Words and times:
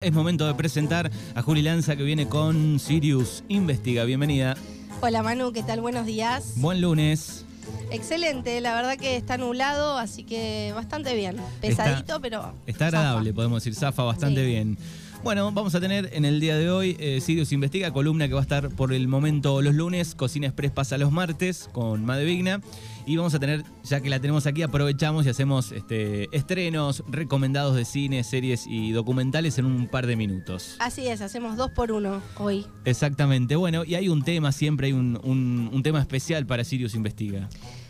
Es 0.00 0.12
momento 0.12 0.46
de 0.46 0.54
presentar 0.54 1.10
a 1.34 1.42
Juli 1.42 1.60
Lanza 1.60 1.96
que 1.96 2.04
viene 2.04 2.28
con 2.28 2.78
Sirius 2.78 3.42
Investiga. 3.48 4.04
Bienvenida. 4.04 4.56
Hola 5.00 5.24
Manu, 5.24 5.52
¿qué 5.52 5.64
tal? 5.64 5.80
Buenos 5.80 6.06
días. 6.06 6.52
Buen 6.54 6.80
lunes. 6.80 7.44
Excelente, 7.90 8.60
la 8.60 8.76
verdad 8.76 8.96
que 8.96 9.16
está 9.16 9.38
nublado, 9.38 9.98
así 9.98 10.22
que 10.22 10.70
bastante 10.72 11.16
bien. 11.16 11.38
Pesadito, 11.60 12.20
pero. 12.20 12.54
Está 12.68 12.86
agradable, 12.86 13.34
podemos 13.34 13.64
decir, 13.64 13.74
zafa 13.74 14.04
bastante 14.04 14.46
bien. 14.46 14.78
Bueno, 15.24 15.50
vamos 15.52 15.74
a 15.74 15.80
tener 15.80 16.10
en 16.12 16.24
el 16.24 16.38
día 16.40 16.56
de 16.56 16.70
hoy 16.70 16.96
eh, 17.00 17.20
Sirius 17.20 17.52
Investiga, 17.52 17.92
columna 17.92 18.28
que 18.28 18.34
va 18.34 18.40
a 18.40 18.42
estar 18.42 18.70
por 18.70 18.92
el 18.92 19.08
momento 19.08 19.60
los 19.62 19.74
lunes, 19.74 20.14
Cocina 20.14 20.46
Express 20.46 20.70
pasa 20.70 20.96
los 20.96 21.10
martes 21.10 21.68
con 21.72 22.04
Made 22.04 22.24
Vigna. 22.24 22.60
Y 23.04 23.16
vamos 23.16 23.34
a 23.34 23.38
tener, 23.38 23.64
ya 23.84 24.00
que 24.00 24.10
la 24.10 24.20
tenemos 24.20 24.46
aquí, 24.46 24.62
aprovechamos 24.62 25.26
y 25.26 25.30
hacemos 25.30 25.72
este, 25.72 26.28
estrenos 26.36 27.02
recomendados 27.08 27.74
de 27.74 27.84
cine, 27.84 28.22
series 28.22 28.66
y 28.66 28.92
documentales 28.92 29.58
en 29.58 29.64
un 29.64 29.88
par 29.88 30.06
de 30.06 30.14
minutos. 30.14 30.76
Así 30.78 31.08
es, 31.08 31.20
hacemos 31.20 31.56
dos 31.56 31.70
por 31.70 31.90
uno 31.90 32.22
hoy. 32.36 32.66
Exactamente. 32.84 33.56
Bueno, 33.56 33.84
y 33.84 33.96
hay 33.96 34.08
un 34.08 34.22
tema, 34.22 34.52
siempre 34.52 34.88
hay 34.88 34.92
un, 34.92 35.18
un 35.24 35.82
tema 35.82 36.00
especial 36.00 36.46
para 36.46 36.64
Sirius 36.64 36.94
Investiga. 36.94 37.48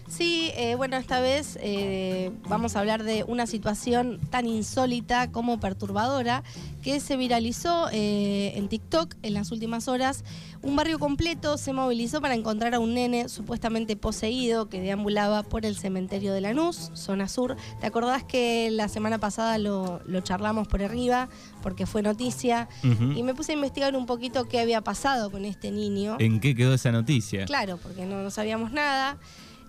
Sí, 0.08 0.50
eh, 0.56 0.74
bueno, 0.74 0.96
esta 0.96 1.20
vez 1.20 1.58
eh, 1.60 2.30
vamos 2.48 2.76
a 2.76 2.80
hablar 2.80 3.04
de 3.04 3.24
una 3.24 3.46
situación 3.46 4.18
tan 4.30 4.46
insólita 4.46 5.30
como 5.30 5.60
perturbadora 5.60 6.42
que 6.82 6.98
se 7.00 7.18
viralizó 7.18 7.88
eh, 7.92 8.52
en 8.56 8.68
TikTok 8.68 9.14
en 9.22 9.34
las 9.34 9.52
últimas 9.52 9.86
horas. 9.86 10.24
Un 10.62 10.76
barrio 10.76 10.98
completo 10.98 11.58
se 11.58 11.74
movilizó 11.74 12.22
para 12.22 12.34
encontrar 12.34 12.74
a 12.74 12.78
un 12.78 12.94
nene 12.94 13.28
supuestamente 13.28 13.96
poseído 13.96 14.70
que 14.70 14.80
deambulaba 14.80 15.42
por 15.42 15.66
el 15.66 15.76
cementerio 15.76 16.32
de 16.32 16.40
Lanús, 16.40 16.90
zona 16.94 17.28
sur. 17.28 17.56
¿Te 17.80 17.86
acordás 17.86 18.24
que 18.24 18.70
la 18.70 18.88
semana 18.88 19.18
pasada 19.18 19.58
lo, 19.58 20.00
charlamos 20.22 20.66
por 20.68 20.82
arriba 20.82 21.28
porque 21.62 21.84
fue 21.84 22.00
noticia? 22.00 22.68
Y 22.82 23.22
me 23.22 23.34
puse 23.34 23.52
a 23.52 23.56
investigar 23.56 23.94
un 23.94 24.06
poquito 24.06 24.48
qué 24.48 24.58
había 24.58 24.80
pasado 24.80 25.30
con 25.30 25.44
este 25.44 25.70
niño. 25.70 26.16
¿En 26.18 26.40
qué 26.40 26.54
quedó 26.54 26.72
esa 26.72 26.92
noticia? 26.92 27.44
Claro, 27.44 27.76
porque 27.76 28.06
no 28.06 28.30
sabíamos 28.30 28.72
nada. 28.72 29.18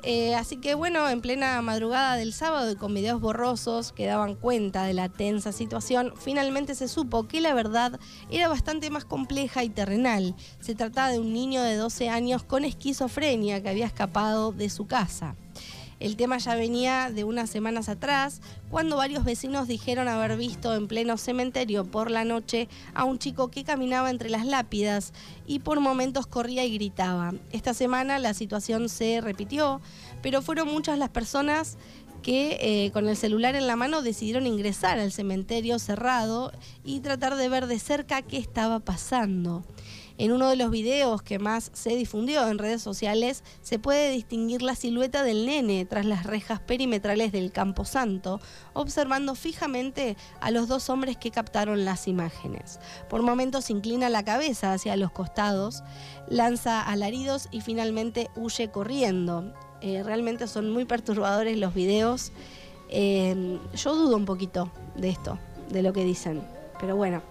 Eh, 0.03 0.33
así 0.35 0.57
que 0.57 0.75
bueno, 0.75 1.09
en 1.09 1.19
plena 1.19 1.61
madrugada 1.61 2.15
del 2.15 2.31
sábado 2.31 2.71
y 2.71 2.75
con 2.75 2.93
videos 2.93 3.19
borrosos 3.19 3.91
que 3.91 4.05
daban 4.05 4.35
cuenta 4.35 4.85
de 4.85 4.93
la 4.93 5.09
tensa 5.09 5.51
situación, 5.51 6.13
finalmente 6.17 6.73
se 6.73 6.87
supo 6.87 7.27
que 7.27 7.41
la 7.41 7.53
verdad 7.53 7.99
era 8.31 8.47
bastante 8.47 8.89
más 8.89 9.03
compleja 9.03 9.63
y 9.63 9.69
terrenal. 9.69 10.35
Se 10.61 10.73
trataba 10.73 11.11
de 11.11 11.19
un 11.19 11.33
niño 11.33 11.61
de 11.63 11.75
12 11.75 12.09
años 12.09 12.43
con 12.43 12.63
esquizofrenia 12.63 13.61
que 13.61 13.69
había 13.69 13.85
escapado 13.85 14.53
de 14.53 14.69
su 14.69 14.87
casa. 14.87 15.35
El 15.99 16.15
tema 16.15 16.37
ya 16.37 16.55
venía 16.55 17.11
de 17.11 17.25
unas 17.25 17.49
semanas 17.49 17.89
atrás, 17.89 18.41
cuando 18.69 18.95
varios 18.95 19.25
vecinos 19.25 19.67
dijeron 19.67 20.07
haber 20.07 20.37
visto 20.37 20.73
en 20.73 20.87
pleno 20.87 21.17
cementerio 21.17 21.83
por 21.83 22.09
la 22.09 22.23
noche 22.23 22.69
a 22.93 23.03
un 23.03 23.19
chico 23.19 23.51
que 23.51 23.65
caminaba 23.65 24.09
entre 24.09 24.29
las 24.29 24.45
lápidas 24.45 25.11
y 25.45 25.59
por 25.59 25.81
momentos 25.81 26.25
corría 26.25 26.63
y 26.63 26.73
gritaba. 26.73 27.33
Esta 27.51 27.73
semana 27.73 28.17
la 28.17 28.33
situación 28.33 28.87
se 28.87 29.19
repitió, 29.19 29.81
pero 30.21 30.41
fueron 30.41 30.69
muchas 30.69 30.97
las 30.97 31.09
personas 31.09 31.77
que 32.21 32.57
eh, 32.61 32.91
con 32.91 33.07
el 33.07 33.15
celular 33.15 33.55
en 33.55 33.67
la 33.67 33.75
mano 33.75 34.01
decidieron 34.01 34.47
ingresar 34.47 34.99
al 34.99 35.11
cementerio 35.11 35.79
cerrado 35.79 36.51
y 36.83 36.99
tratar 36.99 37.35
de 37.35 37.49
ver 37.49 37.67
de 37.67 37.79
cerca 37.79 38.21
qué 38.21 38.37
estaba 38.37 38.79
pasando. 38.79 39.63
En 40.19 40.33
uno 40.33 40.49
de 40.49 40.57
los 40.57 40.69
videos 40.69 41.21
que 41.21 41.39
más 41.39 41.71
se 41.73 41.95
difundió 41.95 42.45
en 42.49 42.57
redes 42.57 42.81
sociales 42.81 43.41
se 43.61 43.79
puede 43.79 44.11
distinguir 44.11 44.61
la 44.61 44.75
silueta 44.75 45.23
del 45.23 45.45
nene 45.45 45.85
tras 45.85 46.05
las 46.05 46.25
rejas 46.25 46.59
perimetrales 46.59 47.31
del 47.31 47.53
Campo 47.53 47.85
Santo, 47.85 48.41
observando 48.73 49.33
fijamente 49.33 50.17
a 50.41 50.51
los 50.51 50.67
dos 50.67 50.89
hombres 50.89 51.15
que 51.15 51.31
captaron 51.31 51.85
las 51.85 52.09
imágenes. 52.09 52.81
Por 53.09 53.21
momentos 53.21 53.69
inclina 53.69 54.09
la 54.09 54.25
cabeza 54.25 54.73
hacia 54.73 54.97
los 54.97 55.11
costados, 55.11 55.83
lanza 56.27 56.81
alaridos 56.81 57.47
y 57.49 57.61
finalmente 57.61 58.29
huye 58.35 58.69
corriendo. 58.71 59.53
Eh, 59.81 60.03
realmente 60.03 60.47
son 60.47 60.71
muy 60.71 60.85
perturbadores 60.85 61.57
los 61.57 61.73
videos. 61.73 62.31
Eh, 62.89 63.57
yo 63.75 63.95
dudo 63.95 64.15
un 64.15 64.25
poquito 64.25 64.71
de 64.95 65.09
esto, 65.09 65.37
de 65.69 65.83
lo 65.83 65.93
que 65.93 66.03
dicen, 66.03 66.41
pero 66.79 66.95
bueno. 66.95 67.21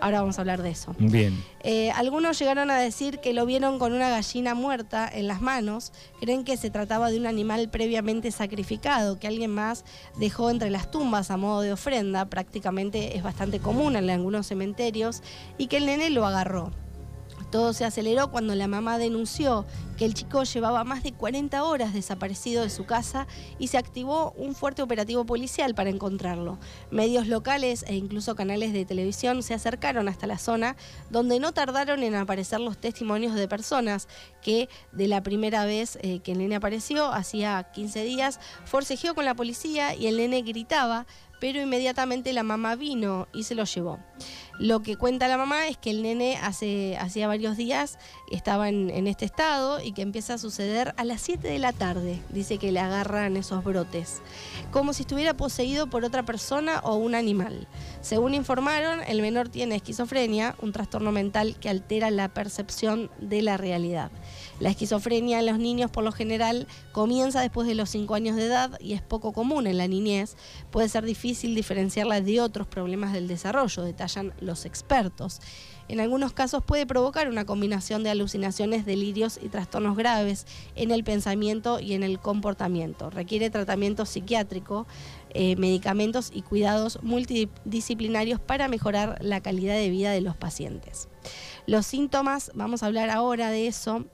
Ahora 0.00 0.20
vamos 0.20 0.38
a 0.38 0.42
hablar 0.42 0.62
de 0.62 0.70
eso. 0.70 0.94
Bien. 0.98 1.42
Eh, 1.64 1.90
algunos 1.90 2.38
llegaron 2.38 2.70
a 2.70 2.78
decir 2.78 3.18
que 3.18 3.32
lo 3.32 3.46
vieron 3.46 3.78
con 3.78 3.92
una 3.92 4.10
gallina 4.10 4.54
muerta 4.54 5.10
en 5.12 5.26
las 5.26 5.40
manos. 5.40 5.92
Creen 6.20 6.44
que 6.44 6.56
se 6.56 6.70
trataba 6.70 7.10
de 7.10 7.18
un 7.18 7.26
animal 7.26 7.68
previamente 7.68 8.30
sacrificado, 8.30 9.18
que 9.18 9.26
alguien 9.26 9.50
más 9.50 9.84
dejó 10.16 10.50
entre 10.50 10.70
las 10.70 10.90
tumbas 10.90 11.30
a 11.30 11.36
modo 11.36 11.62
de 11.62 11.72
ofrenda. 11.72 12.26
Prácticamente 12.26 13.16
es 13.16 13.24
bastante 13.24 13.58
común 13.58 13.96
en 13.96 14.08
algunos 14.08 14.46
cementerios. 14.46 15.22
Y 15.58 15.66
que 15.66 15.78
el 15.78 15.86
nene 15.86 16.10
lo 16.10 16.24
agarró. 16.26 16.70
Todo 17.50 17.72
se 17.72 17.84
aceleró 17.84 18.30
cuando 18.30 18.54
la 18.54 18.68
mamá 18.68 18.98
denunció 18.98 19.66
que 19.96 20.04
el 20.04 20.14
chico 20.14 20.44
llevaba 20.44 20.84
más 20.84 21.02
de 21.02 21.12
40 21.12 21.64
horas 21.64 21.92
desaparecido 21.92 22.62
de 22.62 22.70
su 22.70 22.84
casa 22.84 23.26
y 23.58 23.68
se 23.68 23.78
activó 23.78 24.32
un 24.32 24.54
fuerte 24.54 24.82
operativo 24.82 25.24
policial 25.24 25.74
para 25.74 25.90
encontrarlo. 25.90 26.58
Medios 26.90 27.26
locales 27.26 27.84
e 27.88 27.96
incluso 27.96 28.36
canales 28.36 28.72
de 28.72 28.84
televisión 28.84 29.42
se 29.42 29.54
acercaron 29.54 30.08
hasta 30.08 30.26
la 30.26 30.38
zona 30.38 30.76
donde 31.10 31.40
no 31.40 31.52
tardaron 31.52 32.02
en 32.02 32.14
aparecer 32.14 32.60
los 32.60 32.78
testimonios 32.78 33.34
de 33.34 33.48
personas 33.48 34.08
que 34.42 34.68
de 34.92 35.08
la 35.08 35.22
primera 35.22 35.64
vez 35.64 35.98
eh, 36.02 36.20
que 36.20 36.32
el 36.32 36.38
nene 36.38 36.56
apareció, 36.56 37.12
hacía 37.12 37.70
15 37.72 38.04
días, 38.04 38.40
forcejeó 38.66 39.14
con 39.14 39.24
la 39.24 39.34
policía 39.34 39.94
y 39.94 40.06
el 40.06 40.18
nene 40.18 40.42
gritaba 40.42 41.06
pero 41.40 41.60
inmediatamente 41.60 42.32
la 42.32 42.42
mamá 42.42 42.76
vino 42.76 43.28
y 43.32 43.44
se 43.44 43.54
lo 43.54 43.64
llevó. 43.64 43.98
Lo 44.58 44.82
que 44.82 44.96
cuenta 44.96 45.28
la 45.28 45.38
mamá 45.38 45.68
es 45.68 45.76
que 45.76 45.90
el 45.90 46.02
nene 46.02 46.36
hace 46.36 46.96
hacía 46.98 47.28
varios 47.28 47.56
días 47.56 47.96
estaba 48.32 48.68
en, 48.68 48.90
en, 48.90 49.06
este 49.06 49.24
estado 49.24 49.80
y 49.80 49.92
que 49.92 50.02
empieza 50.02 50.34
a 50.34 50.38
suceder 50.38 50.94
a 50.96 51.04
las 51.04 51.20
7 51.20 51.46
de 51.46 51.60
la 51.60 51.72
tarde. 51.72 52.20
Dice 52.30 52.58
que 52.58 52.72
le 52.72 52.80
agarran 52.80 53.36
esos 53.36 53.62
brotes, 53.62 54.20
como 54.72 54.92
si 54.92 55.02
estuviera 55.02 55.34
poseído 55.34 55.88
por 55.88 56.04
otra 56.04 56.24
persona 56.24 56.80
o 56.82 56.96
un 56.96 57.14
animal. 57.14 57.68
Según 58.00 58.34
informaron, 58.34 59.00
el 59.08 59.20
menor 59.20 59.48
tiene 59.48 59.74
esquizofrenia, 59.74 60.54
un 60.62 60.72
trastorno 60.72 61.10
mental 61.10 61.56
que 61.60 61.68
altera 61.68 62.10
la 62.10 62.28
percepción 62.28 63.10
de 63.20 63.42
la 63.42 63.56
realidad. 63.56 64.10
La 64.60 64.70
esquizofrenia 64.70 65.40
en 65.40 65.46
los 65.46 65.58
niños 65.58 65.90
por 65.90 66.04
lo 66.04 66.12
general 66.12 66.68
comienza 66.92 67.40
después 67.40 67.66
de 67.66 67.74
los 67.74 67.90
5 67.90 68.14
años 68.14 68.36
de 68.36 68.46
edad 68.46 68.78
y 68.80 68.92
es 68.92 69.02
poco 69.02 69.32
común 69.32 69.66
en 69.66 69.78
la 69.78 69.88
niñez. 69.88 70.36
Puede 70.70 70.88
ser 70.88 71.04
difícil 71.04 71.54
diferenciarla 71.54 72.20
de 72.20 72.40
otros 72.40 72.66
problemas 72.66 73.12
del 73.12 73.26
desarrollo, 73.28 73.82
detallan 73.82 74.32
los 74.40 74.64
expertos. 74.64 75.40
En 75.88 76.00
algunos 76.00 76.34
casos 76.34 76.62
puede 76.62 76.86
provocar 76.86 77.30
una 77.30 77.46
combinación 77.46 78.02
de 78.02 78.10
alucinaciones, 78.10 78.84
delirios 78.84 79.40
y 79.42 79.48
trastornos 79.48 79.96
graves 79.96 80.46
en 80.76 80.90
el 80.90 81.02
pensamiento 81.02 81.80
y 81.80 81.94
en 81.94 82.02
el 82.02 82.18
comportamiento. 82.18 83.08
Requiere 83.08 83.48
tratamiento 83.48 84.04
psiquiátrico, 84.04 84.86
eh, 85.30 85.56
medicamentos 85.56 86.30
y 86.32 86.42
cuidados 86.42 86.98
multidisciplinarios 87.02 88.40
para 88.40 88.68
mejorar 88.68 89.18
la 89.20 89.40
calidad 89.40 89.74
de 89.74 89.90
vida 89.90 90.10
de 90.10 90.20
los 90.20 90.36
pacientes. 90.36 91.08
Los 91.66 91.86
síntomas, 91.86 92.50
vamos 92.54 92.82
a 92.82 92.86
hablar 92.86 93.10
ahora 93.10 93.50
de 93.50 93.66
eso. 93.66 94.06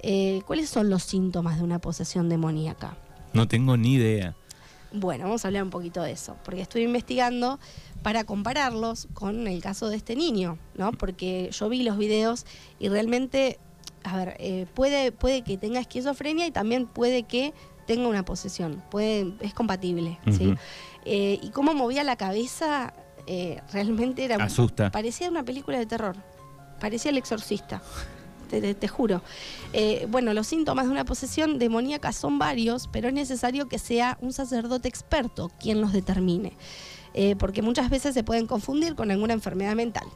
Eh, 0.00 0.42
¿Cuáles 0.46 0.68
son 0.68 0.90
los 0.90 1.04
síntomas 1.04 1.58
de 1.58 1.64
una 1.64 1.80
posesión 1.80 2.28
demoníaca? 2.28 2.96
No 3.32 3.46
tengo 3.46 3.76
ni 3.76 3.94
idea. 3.94 4.36
Bueno, 4.92 5.24
vamos 5.24 5.44
a 5.44 5.48
hablar 5.48 5.62
un 5.62 5.70
poquito 5.70 6.02
de 6.02 6.12
eso, 6.12 6.36
porque 6.44 6.62
estoy 6.62 6.82
investigando 6.82 7.58
para 8.02 8.24
compararlos 8.24 9.08
con 9.14 9.46
el 9.46 9.60
caso 9.60 9.88
de 9.88 9.96
este 9.96 10.16
niño, 10.16 10.58
¿no? 10.74 10.92
Porque 10.92 11.50
yo 11.52 11.68
vi 11.68 11.82
los 11.82 11.98
videos 11.98 12.46
y 12.78 12.88
realmente, 12.88 13.58
a 14.04 14.16
ver, 14.16 14.36
eh, 14.38 14.66
puede, 14.74 15.12
puede 15.12 15.42
que 15.42 15.58
tenga 15.58 15.80
esquizofrenia 15.80 16.46
y 16.46 16.50
también 16.50 16.86
puede 16.86 17.24
que 17.24 17.52
tenga 17.86 18.08
una 18.08 18.24
posesión, 18.24 18.82
puede, 18.90 19.34
es 19.40 19.54
compatible, 19.54 20.18
¿sí? 20.30 20.54
Eh, 21.04 21.38
y 21.42 21.50
cómo 21.50 21.74
movía 21.74 22.04
la 22.04 22.16
cabeza, 22.16 22.92
realmente 23.72 24.24
era... 24.24 24.36
Asusta. 24.36 24.90
Parecía 24.90 25.28
una 25.30 25.44
película 25.44 25.78
de 25.78 25.86
terror, 25.86 26.16
parecía 26.80 27.10
el 27.10 27.18
exorcista 27.18 27.82
te, 28.46 28.88
juro. 28.88 29.22
Eh, 29.72 30.06
bueno, 30.08 30.32
los 30.32 30.46
síntomas 30.46 30.86
de 30.86 30.92
una 30.92 31.04
posesión 31.04 31.58
demoníaca 31.58 32.12
son 32.12 32.38
varios, 32.38 32.88
pero 32.88 33.08
es 33.08 33.14
necesario 33.14 33.68
que 33.68 33.78
sea 33.78 34.18
un 34.20 34.32
sacerdote 34.32 34.88
experto 34.88 35.50
quien 35.60 35.80
los 35.80 35.92
determine, 35.92 36.56
eh, 37.14 37.36
porque 37.36 37.62
muchas 37.62 37.90
veces 37.90 38.14
se 38.14 38.24
pueden 38.24 38.46
confundir 38.46 38.94
con 38.94 39.10
alguna 39.10 39.32
enfermedad 39.32 39.74
mental. 39.74 40.06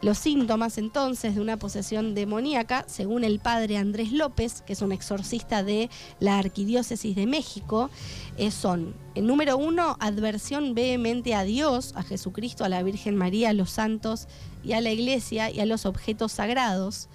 Los 0.00 0.18
síntomas 0.18 0.78
entonces 0.78 1.34
de 1.34 1.40
una 1.40 1.56
posesión 1.56 2.14
demoníaca, 2.14 2.84
según 2.86 3.24
el 3.24 3.40
padre 3.40 3.76
Andrés 3.76 4.12
López, 4.12 4.62
que 4.62 4.72
es 4.72 4.82
un 4.82 4.92
exorcista 4.92 5.62
de 5.62 5.90
la 6.20 6.38
Arquidiócesis 6.38 7.16
de 7.16 7.26
México, 7.26 7.90
eh, 8.36 8.50
son, 8.50 8.94
el 9.14 9.26
número 9.26 9.56
uno, 9.56 9.96
adversión 10.00 10.74
vehemente 10.74 11.34
a 11.34 11.42
Dios, 11.42 11.92
a 11.96 12.02
Jesucristo, 12.02 12.64
a 12.64 12.68
la 12.68 12.82
Virgen 12.82 13.16
María, 13.16 13.50
a 13.50 13.54
los 13.54 13.70
santos 13.70 14.28
y 14.64 14.72
a 14.72 14.80
la 14.80 14.90
iglesia 14.90 15.50
y 15.50 15.60
a 15.60 15.66
los 15.66 15.86
objetos 15.86 16.32
sagrados. 16.32 17.08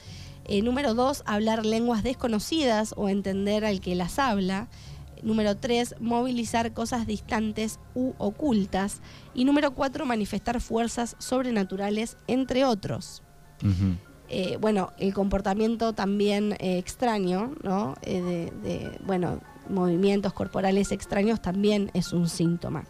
Eh, 0.45 0.61
número 0.61 0.93
dos, 0.93 1.23
hablar 1.25 1.65
lenguas 1.65 2.03
desconocidas 2.03 2.93
o 2.97 3.07
entender 3.07 3.63
al 3.63 3.79
que 3.79 3.95
las 3.95 4.19
habla. 4.19 4.67
Número 5.23 5.57
3, 5.57 5.95
movilizar 5.99 6.73
cosas 6.73 7.07
distantes 7.07 7.79
u 7.95 8.13
ocultas. 8.17 9.01
Y 9.33 9.45
número 9.45 9.73
4, 9.73 10.05
manifestar 10.05 10.61
fuerzas 10.61 11.15
sobrenaturales, 11.19 12.17
entre 12.27 12.65
otros. 12.65 13.23
Eh, 14.29 14.57
bueno, 14.59 14.91
el 14.97 15.13
comportamiento 15.13 15.93
también 15.93 16.53
eh, 16.53 16.77
extraño, 16.77 17.53
¿no? 17.63 17.95
Eh, 18.01 18.21
de, 18.21 18.69
de, 18.69 18.99
bueno, 19.05 19.39
movimientos 19.69 20.33
corporales 20.33 20.91
extraños 20.91 21.41
también 21.41 21.91
es 21.93 22.13
un 22.13 22.27
síntoma. 22.27 22.85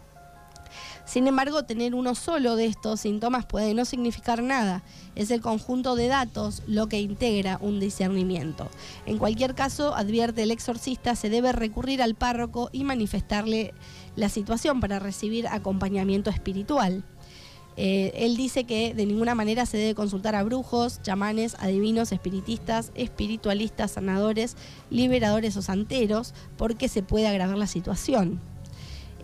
Sin 1.04 1.26
embargo, 1.26 1.64
tener 1.64 1.94
uno 1.94 2.14
solo 2.14 2.56
de 2.56 2.66
estos 2.66 3.00
síntomas 3.00 3.46
puede 3.46 3.74
no 3.74 3.84
significar 3.84 4.42
nada. 4.42 4.82
Es 5.14 5.30
el 5.30 5.40
conjunto 5.40 5.96
de 5.96 6.08
datos 6.08 6.62
lo 6.66 6.88
que 6.88 7.00
integra 7.00 7.58
un 7.60 7.80
discernimiento. 7.80 8.68
En 9.06 9.18
cualquier 9.18 9.54
caso, 9.54 9.94
advierte 9.94 10.42
el 10.42 10.50
exorcista, 10.50 11.14
se 11.14 11.30
debe 11.30 11.52
recurrir 11.52 12.02
al 12.02 12.14
párroco 12.14 12.70
y 12.72 12.84
manifestarle 12.84 13.74
la 14.16 14.28
situación 14.28 14.80
para 14.80 14.98
recibir 14.98 15.46
acompañamiento 15.48 16.30
espiritual. 16.30 17.04
Eh, 17.76 18.12
él 18.14 18.36
dice 18.36 18.64
que 18.64 18.94
de 18.94 19.06
ninguna 19.06 19.34
manera 19.34 19.66
se 19.66 19.76
debe 19.76 19.94
consultar 19.94 20.34
a 20.34 20.44
brujos, 20.44 21.02
chamanes, 21.02 21.56
adivinos, 21.58 22.12
espiritistas, 22.12 22.92
espiritualistas, 22.94 23.92
sanadores, 23.92 24.56
liberadores 24.90 25.56
o 25.56 25.62
santeros, 25.62 26.34
porque 26.56 26.88
se 26.88 27.02
puede 27.02 27.26
agravar 27.26 27.58
la 27.58 27.66
situación. 27.66 28.40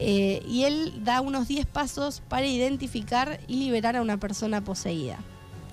Eh, 0.03 0.43
y 0.49 0.65
él 0.65 1.05
da 1.05 1.21
unos 1.21 1.47
10 1.47 1.67
pasos 1.67 2.23
para 2.27 2.47
identificar 2.47 3.39
y 3.47 3.57
liberar 3.57 3.97
a 3.97 4.03
una 4.03 4.17
persona 4.17 4.65
poseída. 4.65 5.19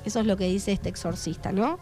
Eso 0.04 0.20
es 0.20 0.26
lo 0.26 0.36
que 0.36 0.50
dice 0.50 0.74
este 0.74 0.90
exorcista, 0.90 1.54
¿no? 1.54 1.80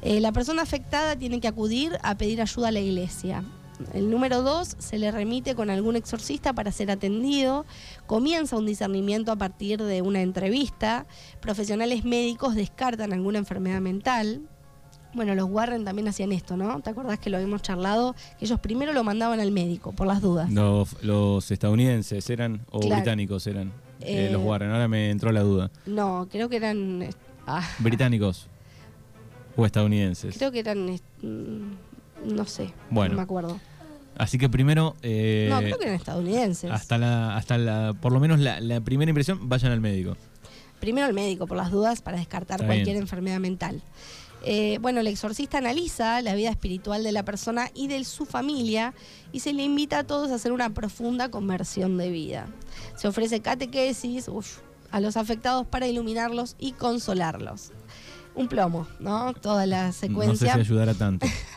Eh, 0.00 0.20
la 0.20 0.32
persona 0.32 0.62
afectada 0.62 1.16
tiene 1.16 1.38
que 1.40 1.48
acudir 1.48 1.98
a 2.02 2.16
pedir 2.16 2.40
ayuda 2.40 2.68
a 2.68 2.72
la 2.72 2.80
iglesia. 2.80 3.44
El 3.92 4.10
número 4.10 4.42
2 4.42 4.76
se 4.78 4.98
le 4.98 5.10
remite 5.10 5.54
con 5.54 5.68
algún 5.68 5.96
exorcista 5.96 6.54
para 6.54 6.72
ser 6.72 6.90
atendido. 6.90 7.66
Comienza 8.06 8.56
un 8.56 8.66
discernimiento 8.66 9.30
a 9.30 9.36
partir 9.36 9.82
de 9.82 10.00
una 10.00 10.22
entrevista. 10.22 11.06
Profesionales 11.40 12.04
médicos 12.04 12.54
descartan 12.54 13.12
alguna 13.12 13.38
enfermedad 13.38 13.80
mental. 13.80 14.42
Bueno, 15.14 15.34
los 15.34 15.48
Warren 15.50 15.84
también 15.84 16.08
hacían 16.08 16.32
esto, 16.32 16.56
¿no? 16.56 16.80
¿Te 16.80 16.90
acordás 16.90 17.18
que 17.18 17.28
lo 17.28 17.36
habíamos 17.36 17.60
charlado? 17.62 18.14
Que 18.38 18.46
ellos 18.46 18.58
primero 18.60 18.92
lo 18.94 19.04
mandaban 19.04 19.40
al 19.40 19.50
médico, 19.52 19.92
por 19.92 20.06
las 20.06 20.22
dudas. 20.22 20.50
Los, 20.50 21.02
los 21.02 21.50
estadounidenses 21.50 22.28
eran, 22.30 22.62
o 22.70 22.80
Claro. 22.80 22.96
británicos 22.96 23.46
eran, 23.46 23.68
eh, 24.00 24.28
Eh, 24.28 24.30
los 24.32 24.42
Warren. 24.42 24.70
Ahora 24.70 24.88
me 24.88 25.10
entró 25.10 25.30
la 25.32 25.40
duda. 25.42 25.70
No, 25.86 26.26
creo 26.30 26.48
que 26.48 26.56
eran... 26.56 27.06
ah, 27.46 27.62
¿Británicos 27.78 28.48
o 29.56 29.66
estadounidenses? 29.66 30.36
creo 30.38 30.50
que 30.50 30.60
eran... 30.60 30.86
mm, 31.20 32.34
No 32.34 32.46
sé, 32.46 32.72
Bueno. 32.88 33.10
no 33.12 33.16
me 33.18 33.22
acuerdo. 33.22 33.60
Así 34.16 34.38
que 34.38 34.48
primero, 34.48 34.94
eh, 35.02 35.48
no, 35.50 35.58
creo 35.58 35.78
que 35.78 35.84
eran 35.84 35.94
estadounidenses. 35.96 36.70
hasta 36.70 36.96
la, 36.98 37.36
hasta 37.36 37.58
la, 37.58 37.94
por 38.00 38.12
lo 38.12 38.20
menos 38.20 38.38
la, 38.40 38.60
la 38.60 38.80
primera 38.80 39.10
impresión, 39.10 39.48
vayan 39.48 39.72
al 39.72 39.80
médico. 39.80 40.16
Primero 40.80 41.06
al 41.06 41.12
médico, 41.14 41.46
por 41.46 41.56
las 41.56 41.70
dudas, 41.70 42.02
para 42.02 42.18
descartar 42.18 42.56
Está 42.56 42.66
cualquier 42.66 42.94
bien. 42.94 43.02
enfermedad 43.02 43.38
mental. 43.40 43.80
Eh, 44.44 44.78
bueno, 44.80 45.00
el 45.00 45.06
exorcista 45.06 45.58
analiza 45.58 46.20
la 46.22 46.34
vida 46.34 46.50
espiritual 46.50 47.04
de 47.04 47.12
la 47.12 47.24
persona 47.24 47.70
y 47.74 47.86
de 47.86 48.02
su 48.04 48.24
familia 48.26 48.92
y 49.32 49.40
se 49.40 49.52
le 49.52 49.62
invita 49.62 50.00
a 50.00 50.04
todos 50.04 50.30
a 50.30 50.34
hacer 50.34 50.52
una 50.52 50.70
profunda 50.70 51.30
conversión 51.30 51.96
de 51.96 52.10
vida. 52.10 52.46
Se 52.96 53.06
ofrece 53.08 53.40
catequesis 53.40 54.26
uf, 54.28 54.58
a 54.90 55.00
los 55.00 55.16
afectados 55.16 55.66
para 55.66 55.86
iluminarlos 55.86 56.56
y 56.58 56.72
consolarlos. 56.72 57.70
Un 58.34 58.48
plomo, 58.48 58.88
¿no? 58.98 59.32
Toda 59.34 59.66
la 59.66 59.86
No 59.88 59.92
sé 59.92 59.98
secuencia. 60.08 60.54
si 60.54 60.60
ayudará 60.60 60.94
tanto. 60.94 61.26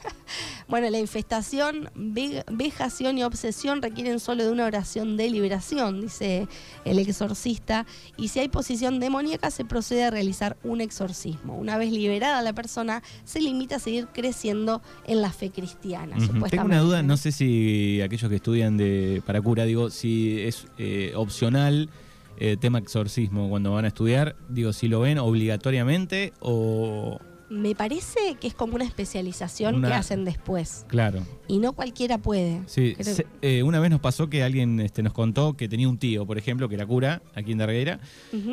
Bueno, 0.67 0.89
la 0.89 0.97
infestación, 0.99 1.89
ve- 1.95 2.43
vejación 2.51 3.17
y 3.17 3.23
obsesión 3.23 3.81
requieren 3.81 4.19
solo 4.19 4.43
de 4.43 4.51
una 4.51 4.65
oración 4.65 5.15
de 5.15 5.29
liberación, 5.29 6.01
dice 6.01 6.47
el 6.85 6.97
exorcista, 6.99 7.85
y 8.17 8.29
si 8.29 8.39
hay 8.39 8.47
posición 8.47 8.99
demoníaca 8.99 9.51
se 9.51 9.63
procede 9.63 10.05
a 10.05 10.11
realizar 10.11 10.57
un 10.63 10.81
exorcismo. 10.81 11.55
Una 11.55 11.77
vez 11.77 11.91
liberada 11.91 12.41
la 12.41 12.53
persona, 12.53 13.03
se 13.25 13.41
limita 13.41 13.75
a 13.75 13.79
seguir 13.79 14.07
creciendo 14.07 14.81
en 15.05 15.21
la 15.21 15.31
fe 15.31 15.51
cristiana. 15.51 16.15
Ujú. 16.17 16.25
Tengo 16.25 16.33
supuestamente. 16.33 16.75
una 16.75 16.79
duda, 16.83 17.03
no 17.03 17.17
sé 17.17 17.31
si 17.31 18.01
aquellos 18.01 18.29
que 18.29 18.37
estudian 18.37 18.75
de 18.75 19.21
para 19.25 19.39
cura, 19.41 19.65
digo, 19.65 19.89
si 19.91 20.41
es 20.41 20.65
eh, 20.77 21.13
opcional 21.15 21.89
eh, 22.37 22.57
tema 22.59 22.79
exorcismo 22.79 23.49
cuando 23.49 23.71
van 23.71 23.85
a 23.85 23.89
estudiar, 23.89 24.35
digo, 24.49 24.73
si 24.73 24.87
lo 24.87 24.99
ven 24.99 25.19
obligatoriamente 25.19 26.33
o... 26.39 27.19
Me 27.49 27.75
parece 27.75 28.35
que 28.41 28.47
es 28.47 28.53
como 28.55 28.75
una 28.75 28.85
especialización 28.85 29.75
Una- 29.75 29.87
que 29.89 29.93
hacen 29.93 30.25
después, 30.25 30.85
Claro, 30.87 31.21
y 31.47 31.59
no 31.59 31.73
cualquiera 31.73 32.17
puede. 32.17 32.61
sí. 32.65 32.95
Creo- 32.97 33.15
Se- 33.15 33.27
eh, 33.43 33.61
una 33.61 33.79
vez 33.79 33.91
nos 33.91 33.99
pasó 33.99 34.29
que 34.29 34.43
alguien 34.43 34.79
este, 34.79 35.03
nos 35.03 35.13
contó 35.13 35.55
que 35.55 35.69
tenía 35.69 35.87
un 35.87 35.97
tío, 35.99 36.25
por 36.25 36.37
ejemplo, 36.39 36.67
que 36.69 36.75
era 36.75 36.85
cura 36.87 37.21
aquí 37.35 37.51
en 37.51 37.59
Dargueira, 37.59 37.99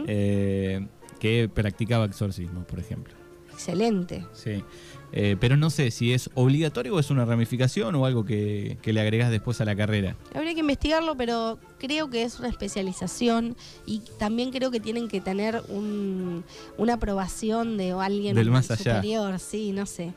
eh, 0.06 0.86
que 1.18 1.48
practicaba 1.52 2.04
exorcismo, 2.04 2.64
por 2.64 2.78
ejemplo. 2.80 3.14
Excelente. 3.52 4.26
Sí. 4.32 4.62
Eh, 5.12 5.36
pero 5.38 5.56
no 5.58 5.68
sé 5.70 5.90
si 5.90 6.12
es 6.14 6.30
obligatorio 6.34 6.94
o 6.94 6.98
es 6.98 7.10
una 7.10 7.24
ramificación 7.26 7.94
o 7.94 8.06
algo 8.06 8.24
que, 8.24 8.78
que 8.80 8.92
le 8.94 9.00
agregas 9.02 9.30
después 9.30 9.60
a 9.60 9.64
la 9.66 9.76
carrera. 9.76 10.16
Habría 10.34 10.54
que 10.54 10.60
investigarlo, 10.60 11.16
pero 11.16 11.58
creo 11.82 12.08
que 12.08 12.22
es 12.22 12.38
una 12.38 12.48
especialización 12.48 13.56
y 13.84 13.98
también 14.18 14.50
creo 14.52 14.70
que 14.70 14.78
tienen 14.80 15.08
que 15.08 15.20
tener 15.20 15.62
un- 15.68 16.44
una 16.78 16.94
aprobación 16.94 17.76
de 17.76 17.90
alguien 17.92 18.36
Del 18.36 18.50
más 18.52 18.70
allá. 18.70 18.94
superior, 18.96 19.38
sí, 19.40 19.72
no 19.72 19.84
sé. 19.84 20.14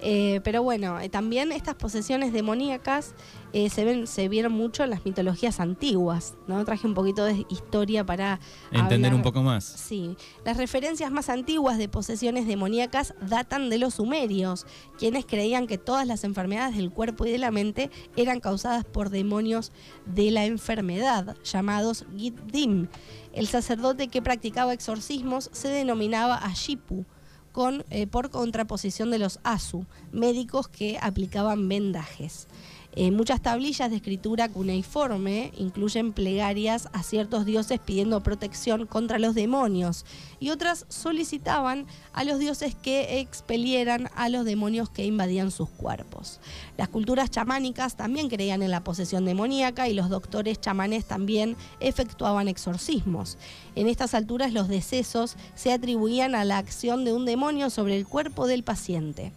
Eh, 0.00 0.40
pero 0.44 0.62
bueno, 0.62 1.00
eh, 1.00 1.08
también 1.08 1.50
estas 1.50 1.74
posesiones 1.74 2.32
demoníacas 2.32 3.14
eh, 3.54 3.70
se 3.70 3.82
ven, 3.82 4.06
se 4.06 4.28
vieron 4.28 4.52
mucho 4.52 4.84
en 4.84 4.90
las 4.90 5.06
mitologías 5.06 5.58
antiguas, 5.58 6.34
¿no? 6.46 6.62
Traje 6.66 6.86
un 6.86 6.92
poquito 6.92 7.24
de 7.24 7.46
historia 7.48 8.04
para 8.04 8.38
Entender 8.70 9.06
hablar- 9.06 9.14
un 9.14 9.22
poco 9.22 9.42
más. 9.42 9.64
Sí, 9.64 10.16
las 10.44 10.58
referencias 10.58 11.10
más 11.10 11.30
antiguas 11.30 11.78
de 11.78 11.88
posesiones 11.88 12.46
demoníacas 12.46 13.14
datan 13.26 13.70
de 13.70 13.78
los 13.78 13.94
sumerios, 13.94 14.66
quienes 14.98 15.24
creían 15.24 15.66
que 15.66 15.78
todas 15.78 16.06
las 16.06 16.24
enfermedades 16.24 16.76
del 16.76 16.90
cuerpo 16.90 17.24
y 17.24 17.30
de 17.30 17.38
la 17.38 17.50
mente 17.50 17.90
eran 18.16 18.38
causadas 18.40 18.84
por 18.84 19.08
demonios 19.08 19.72
de 20.04 20.30
la 20.30 20.44
enfermedad, 20.44 21.07
llamados 21.44 22.04
Giddim. 22.16 22.88
El 23.32 23.46
sacerdote 23.46 24.08
que 24.08 24.22
practicaba 24.22 24.72
exorcismos 24.72 25.50
se 25.52 25.68
denominaba 25.68 26.36
Ashipu, 26.36 27.04
con, 27.52 27.84
eh, 27.90 28.06
por 28.06 28.30
contraposición 28.30 29.10
de 29.10 29.18
los 29.18 29.40
Asu, 29.42 29.86
médicos 30.12 30.68
que 30.68 30.98
aplicaban 31.00 31.68
vendajes. 31.68 32.46
Eh, 33.00 33.12
muchas 33.12 33.40
tablillas 33.40 33.90
de 33.90 33.96
escritura 33.98 34.48
cuneiforme 34.48 35.52
incluyen 35.56 36.12
plegarias 36.12 36.88
a 36.92 37.04
ciertos 37.04 37.46
dioses 37.46 37.78
pidiendo 37.78 38.24
protección 38.24 38.86
contra 38.86 39.20
los 39.20 39.36
demonios 39.36 40.04
y 40.40 40.50
otras 40.50 40.84
solicitaban 40.88 41.86
a 42.12 42.24
los 42.24 42.40
dioses 42.40 42.74
que 42.74 43.20
expelieran 43.20 44.10
a 44.16 44.28
los 44.28 44.44
demonios 44.44 44.90
que 44.90 45.04
invadían 45.04 45.52
sus 45.52 45.68
cuerpos. 45.68 46.40
Las 46.76 46.88
culturas 46.88 47.30
chamánicas 47.30 47.94
también 47.94 48.28
creían 48.28 48.64
en 48.64 48.72
la 48.72 48.82
posesión 48.82 49.24
demoníaca 49.24 49.86
y 49.86 49.94
los 49.94 50.08
doctores 50.08 50.60
chamanes 50.60 51.04
también 51.04 51.56
efectuaban 51.78 52.48
exorcismos. 52.48 53.38
En 53.76 53.86
estas 53.86 54.12
alturas 54.12 54.52
los 54.52 54.66
decesos 54.66 55.36
se 55.54 55.72
atribuían 55.72 56.34
a 56.34 56.44
la 56.44 56.58
acción 56.58 57.04
de 57.04 57.12
un 57.12 57.26
demonio 57.26 57.70
sobre 57.70 57.96
el 57.96 58.08
cuerpo 58.08 58.48
del 58.48 58.64
paciente. 58.64 59.30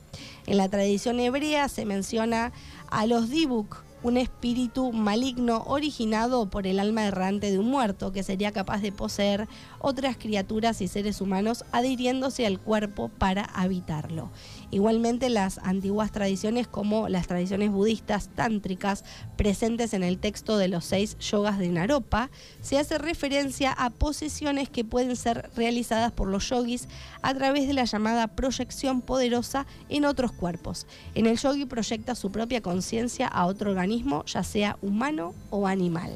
En 0.48 0.58
la 0.58 0.70
tradición 0.70 1.20
hebrea 1.20 1.70
se 1.70 1.86
menciona 1.86 2.52
a 2.90 3.06
los 3.06 3.30
Dibuk, 3.30 3.84
un 4.04 4.18
espíritu 4.18 4.92
maligno 4.92 5.64
originado 5.68 6.50
por 6.50 6.66
el 6.66 6.80
alma 6.80 7.06
errante 7.06 7.52
de 7.52 7.60
un 7.60 7.70
muerto 7.70 8.12
que 8.12 8.24
sería 8.24 8.52
capaz 8.52 8.82
de 8.82 8.92
poseer 8.92 9.48
otras 9.80 10.18
criaturas 10.18 10.82
y 10.82 10.88
seres 10.88 11.22
humanos 11.22 11.66
adhiriéndose 11.72 12.46
al 12.46 12.60
cuerpo 12.60 13.10
para 13.10 13.44
habitarlo. 13.44 14.32
Igualmente 14.72 15.30
las 15.30 15.58
antiguas 15.60 16.12
tradiciones 16.12 16.68
como 16.68 17.10
las 17.10 17.28
tradiciones 17.28 17.72
budistas 17.72 18.30
tántricas 18.30 19.04
presentes 19.36 19.94
en 19.94 20.04
el 20.04 20.18
texto 20.18 20.58
de 20.58 20.68
los 20.68 20.86
seis 20.86 21.18
yogas 21.20 21.60
de 21.60 21.70
Naropa, 21.70 22.30
se 22.62 22.78
hace 22.78 22.98
referencia 22.98 23.72
a 23.72 23.90
posesiones 23.90 24.70
que 24.70 24.86
pueden 24.86 25.16
ser 25.16 25.50
realizadas 25.56 26.12
por 26.12 26.28
los 26.28 26.50
yogis 26.50 26.88
a 27.22 27.34
través 27.34 27.68
de 27.68 27.74
la 27.74 27.84
llamada 27.84 28.28
proyección 28.28 29.02
poderosa 29.02 29.66
en 29.90 30.06
otros 30.06 30.32
cuerpos. 30.32 30.88
En 31.16 31.26
el 31.26 31.38
yogi 31.38 31.66
proyecta 31.66 32.16
su 32.16 32.32
propia 32.32 32.62
conciencia 32.62 33.28
a 33.28 33.46
otro 33.46 33.72
organismo, 33.72 33.91
ya 34.26 34.44
sea 34.44 34.78
humano 34.82 35.34
o 35.50 35.68
animal. 35.68 36.12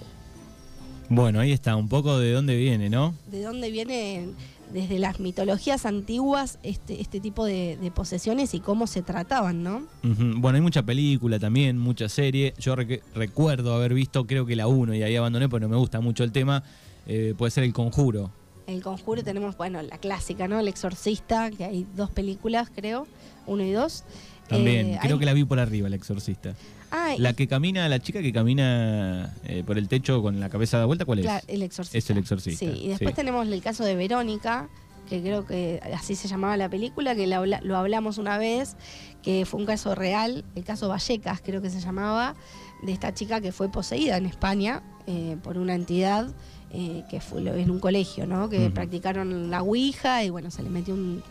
Bueno, 1.10 1.40
ahí 1.40 1.52
está, 1.52 1.76
un 1.76 1.88
poco 1.88 2.18
de 2.18 2.32
dónde 2.32 2.56
viene, 2.58 2.90
¿no? 2.90 3.14
¿De 3.30 3.42
dónde 3.44 3.70
viene 3.70 4.30
desde 4.74 4.98
las 4.98 5.20
mitologías 5.20 5.86
antiguas 5.86 6.58
este, 6.64 7.00
este 7.00 7.20
tipo 7.20 7.46
de, 7.46 7.78
de 7.80 7.92
posesiones 7.92 8.56
y 8.56 8.60
cómo 8.60 8.88
se 8.88 9.04
trataban, 9.04 9.62
¿no? 9.62 9.84
Bueno, 10.02 10.56
hay 10.56 10.62
mucha 10.62 10.82
película 10.84 11.38
también, 11.38 11.78
mucha 11.78 12.10
serie. 12.10 12.56
Yo 12.58 12.76
recuerdo 13.14 13.76
haber 13.76 13.94
visto, 13.94 14.26
creo 14.26 14.48
que 14.48 14.56
la 14.56 14.66
1 14.68 14.96
y 14.96 15.04
ahí 15.04 15.16
abandoné 15.16 15.48
porque 15.48 15.66
no 15.66 15.70
me 15.70 15.78
gusta 15.78 16.00
mucho 16.02 16.24
el 16.24 16.32
tema. 16.32 16.64
Eh, 17.06 17.36
puede 17.38 17.52
ser 17.52 17.64
El 17.64 17.74
Conjuro. 17.74 18.32
El 18.66 18.82
conjuro 18.82 19.24
tenemos, 19.24 19.56
bueno, 19.58 19.80
la 19.84 20.00
clásica, 20.00 20.48
¿no? 20.48 20.60
El 20.60 20.68
exorcista, 20.68 21.52
que 21.52 21.66
hay 21.66 21.86
dos 21.96 22.10
películas, 22.10 22.68
creo, 22.76 23.06
uno 23.46 23.62
y 23.62 23.72
dos. 23.72 24.04
También, 24.48 24.88
Eh, 24.94 24.98
creo 25.00 25.14
hay- 25.14 25.20
que 25.20 25.26
la 25.28 25.34
vi 25.34 25.44
por 25.44 25.60
arriba, 25.60 25.88
El 25.88 25.94
Exorcista. 25.94 26.56
Ah, 26.98 27.14
La 27.18 27.34
que 27.34 27.48
camina, 27.48 27.90
la 27.90 28.00
chica 28.00 28.22
que 28.22 28.32
camina 28.32 29.34
eh, 29.44 29.64
por 29.68 29.78
el 29.78 29.90
techo 29.90 30.22
con 30.22 30.40
la 30.40 30.50
cabeza 30.50 30.78
dada 30.78 30.86
vuelta, 30.86 31.04
¿cuál 31.04 31.20
es? 31.20 31.28
El 31.48 31.62
exorcista. 31.62 31.98
Es 31.98 32.10
el 32.10 32.18
exorcista, 32.18 32.66
Sí, 32.66 32.72
y 32.86 32.88
después 32.88 33.10
sí. 33.12 33.16
tenemos 33.18 33.46
el 33.48 33.62
caso 33.62 33.84
de 33.84 33.96
Verónica, 33.96 34.70
que 35.10 35.22
creo 35.22 35.46
que 35.46 35.82
así 35.94 36.16
se 36.16 36.28
llamaba 36.30 36.56
la 36.56 36.70
película, 36.70 37.14
que 37.16 37.28
la 37.28 37.46
lo 37.46 37.78
hablamos 37.78 38.18
una 38.18 38.38
vez, 38.38 38.78
que 39.22 39.46
fue 39.46 39.60
un 39.60 39.66
caso 39.66 39.94
real, 39.94 40.46
el 40.56 40.64
caso 40.64 40.88
Vallecas 40.88 41.42
creo 41.44 41.62
que 41.62 41.70
se 41.70 41.82
llamaba, 41.82 42.36
de 42.82 42.94
esta 42.94 43.14
chica 43.14 43.42
que 43.42 43.52
fue 43.52 43.70
poseída 43.70 44.16
en 44.18 44.26
España 44.26 44.82
eh, 45.06 45.38
por 45.44 45.58
una 45.58 45.76
entidad 45.76 46.34
eh, 46.72 47.04
que 47.10 47.20
fue 47.20 47.42
en 47.62 47.72
un 47.72 47.80
colegio, 47.80 48.26
¿no? 48.26 48.50
Que 48.50 48.70
practicaron 48.70 49.50
la 49.52 49.62
Ouija 49.62 50.24
y 50.24 50.30
bueno, 50.30 50.50
se 50.50 50.64
le 50.64 50.70
metió 50.70 50.94
un, 50.94 51.22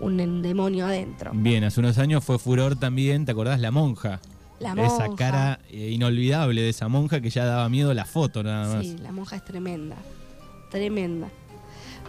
un 0.00 0.42
demonio 0.42 0.86
adentro. 0.86 1.32
Bien, 1.34 1.64
hace 1.64 1.80
unos 1.80 1.98
años 1.98 2.24
fue 2.24 2.38
furor 2.38 2.76
también, 2.76 3.24
¿te 3.26 3.32
acordás? 3.32 3.60
La 3.60 3.70
monja. 3.70 4.20
La 4.60 4.72
Esa 4.72 5.08
cara 5.14 5.60
eh, 5.70 5.90
inolvidable 5.90 6.60
de 6.60 6.70
esa 6.70 6.88
monja 6.88 7.20
que 7.20 7.30
ya 7.30 7.44
daba 7.44 7.68
miedo 7.68 7.94
la 7.94 8.04
foto 8.04 8.42
nada 8.42 8.74
más. 8.74 8.84
Sí, 8.84 8.96
la 8.98 9.12
monja 9.12 9.36
es 9.36 9.44
tremenda, 9.44 9.96
tremenda. 10.70 11.28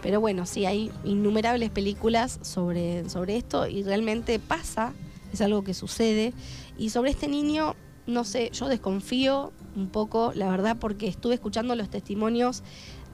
Pero 0.02 0.20
bueno, 0.20 0.46
sí, 0.46 0.66
hay 0.66 0.90
innumerables 1.04 1.70
películas 1.70 2.38
sobre, 2.42 3.08
sobre 3.08 3.36
esto 3.36 3.66
y 3.66 3.82
realmente 3.82 4.38
pasa, 4.38 4.92
es 5.32 5.40
algo 5.40 5.62
que 5.62 5.74
sucede. 5.74 6.32
Y 6.78 6.90
sobre 6.90 7.10
este 7.10 7.28
niño, 7.28 7.76
no 8.06 8.24
sé, 8.24 8.50
yo 8.52 8.68
desconfío 8.68 9.52
un 9.76 9.88
poco, 9.88 10.32
la 10.34 10.48
verdad, 10.48 10.76
porque 10.80 11.06
estuve 11.06 11.34
escuchando 11.34 11.76
los 11.76 11.90
testimonios 11.90 12.62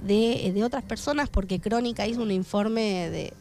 de, 0.04 0.52
de 0.54 0.64
otras 0.64 0.84
personas, 0.84 1.28
porque 1.28 1.60
Crónica 1.60 2.06
hizo 2.06 2.22
un 2.22 2.30
informe 2.30 3.10
de, 3.10 3.32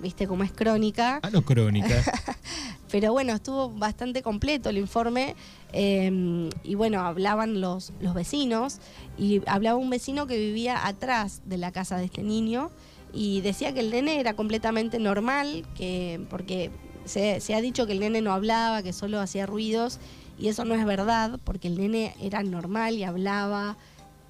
viste 0.00 0.26
cómo 0.26 0.44
es 0.44 0.52
Crónica, 0.52 1.18
A 1.22 1.30
lo 1.30 1.42
crónica. 1.42 2.02
pero 2.92 3.10
bueno, 3.10 3.32
estuvo 3.32 3.70
bastante 3.70 4.20
completo 4.20 4.68
el 4.68 4.76
informe 4.76 5.34
eh, 5.72 6.50
y 6.62 6.74
bueno, 6.74 7.00
hablaban 7.00 7.62
los, 7.62 7.90
los 8.00 8.12
vecinos 8.12 8.80
y 9.16 9.40
hablaba 9.46 9.78
un 9.78 9.88
vecino 9.88 10.26
que 10.26 10.36
vivía 10.36 10.86
atrás 10.86 11.40
de 11.46 11.56
la 11.56 11.72
casa 11.72 11.96
de 11.96 12.04
este 12.04 12.22
niño 12.22 12.70
y 13.14 13.40
decía 13.40 13.72
que 13.72 13.80
el 13.80 13.90
nene 13.90 14.20
era 14.20 14.34
completamente 14.34 14.98
normal, 14.98 15.64
que 15.74 16.20
porque 16.28 16.70
se, 17.06 17.40
se 17.40 17.54
ha 17.54 17.62
dicho 17.62 17.86
que 17.86 17.92
el 17.92 18.00
nene 18.00 18.20
no 18.20 18.34
hablaba, 18.34 18.82
que 18.82 18.92
solo 18.92 19.20
hacía 19.20 19.46
ruidos 19.46 19.98
y 20.38 20.48
eso 20.48 20.66
no 20.66 20.74
es 20.74 20.84
verdad, 20.84 21.40
porque 21.44 21.68
el 21.68 21.78
nene 21.78 22.14
era 22.20 22.42
normal 22.42 22.96
y 22.96 23.04
hablaba 23.04 23.78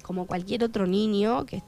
como 0.03 0.25
cualquier 0.25 0.63
otro 0.63 0.87
niño, 0.87 1.45
que 1.45 1.61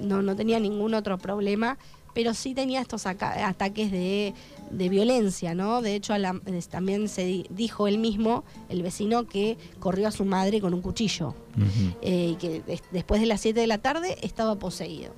no, 0.00 0.22
no 0.22 0.36
tenía 0.36 0.60
ningún 0.60 0.94
otro 0.94 1.18
problema, 1.18 1.76
pero 2.16 2.32
sí 2.32 2.54
tenía 2.54 2.80
estos 2.80 3.04
ataques 3.04 3.90
de, 3.90 4.32
de 4.70 4.88
violencia, 4.88 5.54
¿no? 5.54 5.82
De 5.82 5.94
hecho, 5.94 6.12
a 6.14 6.18
la- 6.18 6.40
también 6.70 7.08
se 7.08 7.24
di- 7.24 7.46
dijo 7.50 7.88
él 7.88 7.98
mismo, 7.98 8.44
el 8.68 8.82
vecino, 8.82 9.26
que 9.26 9.56
corrió 9.78 10.08
a 10.08 10.10
su 10.10 10.24
madre 10.24 10.60
con 10.60 10.74
un 10.74 10.82
cuchillo 10.82 11.34
eh, 12.02 12.30
y 12.32 12.34
que 12.36 12.60
des- 12.62 12.82
después 12.92 13.20
de 13.20 13.26
las 13.26 13.40
7 13.40 13.60
de 13.60 13.66
la 13.66 13.78
tarde 13.78 14.16
estaba 14.22 14.56
poseído. 14.58 15.12